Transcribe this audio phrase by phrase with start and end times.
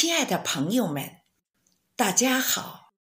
[0.00, 1.22] 亲爱的朋友们，
[1.96, 2.94] 大家好，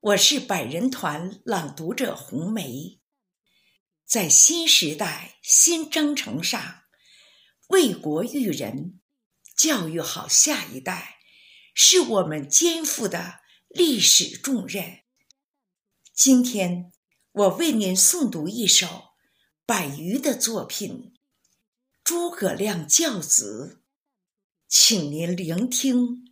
[0.00, 3.00] 我是百人团朗读者红梅。
[4.04, 6.82] 在新时代新征程上，
[7.68, 9.00] 为国育人、
[9.56, 11.20] 教育好下一代，
[11.72, 14.98] 是我们肩负的历史重任。
[16.12, 16.92] 今天，
[17.32, 19.14] 我为您诵读一首
[19.64, 21.14] 百余的作品
[22.04, 23.78] 《诸葛亮教子》。
[24.72, 26.24] 请您聆听。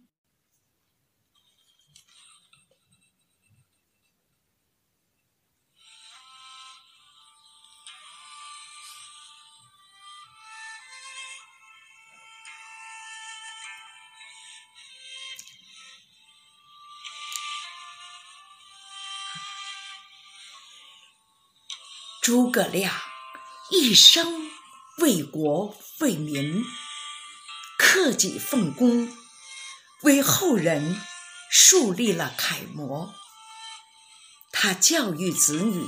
[22.22, 22.94] 诸葛亮
[23.72, 24.48] 一生
[24.98, 26.62] 为国为民。
[27.78, 29.08] 克己奉公，
[30.02, 31.00] 为后人
[31.48, 33.14] 树立了楷模。
[34.52, 35.86] 他教育子女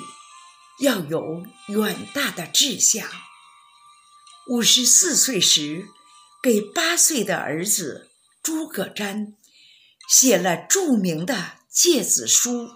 [0.79, 3.11] 要有远大的志向。
[4.49, 5.89] 五十四岁时，
[6.43, 8.09] 给八岁的儿子
[8.43, 9.35] 诸葛瞻
[10.09, 11.35] 写了著名的
[11.71, 12.67] 《诫子书》，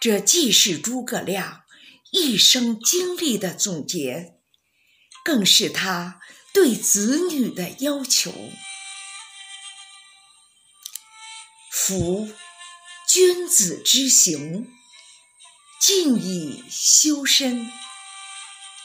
[0.00, 1.62] 这既是诸葛亮
[2.10, 4.38] 一生经历的总结，
[5.22, 6.20] 更是他。
[6.56, 8.32] 对子女的要求，
[11.70, 12.30] 夫
[13.06, 14.66] 君子之行，
[15.78, 17.70] 静以修身，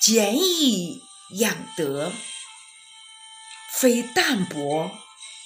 [0.01, 1.01] 俭以
[1.39, 2.11] 养德。
[3.79, 4.91] 非淡泊，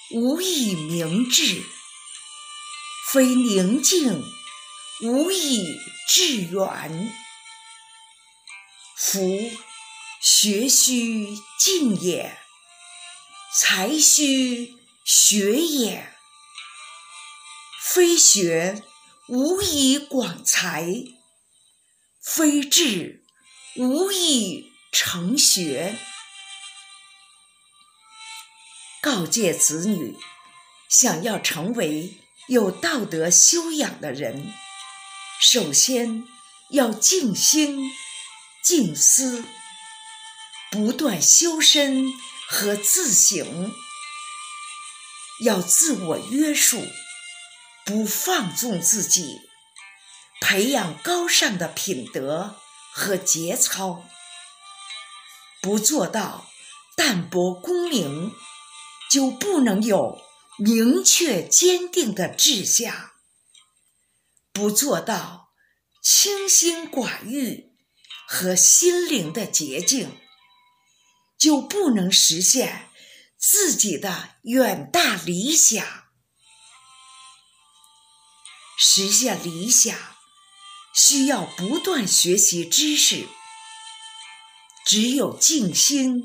[0.10, 1.62] 无以明志；
[3.12, 4.24] 非宁静，
[5.04, 5.78] 无以
[6.10, 7.14] 致远。
[8.98, 9.52] 夫
[10.28, 12.36] 学须静也，
[13.62, 14.74] 才须
[15.06, 16.16] 学也。
[17.80, 18.82] 非学，
[19.28, 21.14] 无以广才；
[22.24, 23.24] 非志，
[23.76, 25.96] 无以成学。
[29.04, 30.18] 告诫子女，
[30.90, 32.18] 想要成为
[32.48, 34.52] 有道德修养的人，
[35.40, 36.24] 首先
[36.72, 37.92] 要静心、
[38.64, 39.46] 静思。
[40.76, 42.12] 不断修身
[42.50, 43.72] 和自省，
[45.46, 46.86] 要自我约束，
[47.86, 49.40] 不放纵自己，
[50.42, 52.58] 培养高尚的品德
[52.92, 54.04] 和节操。
[55.62, 56.50] 不做到
[56.98, 58.34] 淡泊功名，
[59.10, 60.22] 就不能有
[60.58, 63.14] 明确坚定的志向；
[64.52, 65.54] 不做到
[66.04, 67.72] 清心寡欲
[68.28, 70.20] 和心灵的洁净。
[71.46, 72.90] 就不能实现
[73.38, 75.86] 自己的远大理想。
[78.80, 79.96] 实现理想
[80.96, 83.28] 需要不断学习知识，
[84.88, 86.24] 只有静心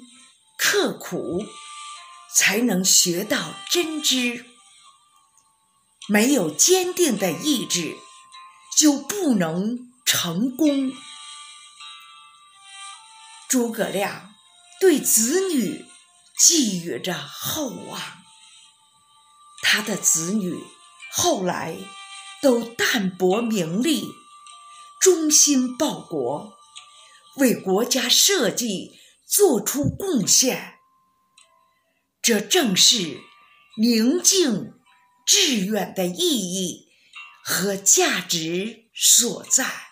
[0.56, 1.44] 刻苦，
[2.34, 4.46] 才能学到真知。
[6.08, 7.98] 没有坚定的意志，
[8.74, 10.90] 就不能成功。
[13.50, 14.34] 诸葛亮。
[14.80, 15.84] 对子女
[16.38, 18.00] 寄予着厚望，
[19.62, 20.58] 他的子女
[21.12, 21.76] 后来
[22.40, 24.08] 都淡泊名利，
[24.98, 26.54] 忠心报国，
[27.36, 28.98] 为国家社稷
[29.28, 30.78] 做出贡献。
[32.22, 33.20] 这正是
[33.78, 34.80] 宁静
[35.26, 36.88] 致远的意义
[37.44, 39.89] 和价值所在。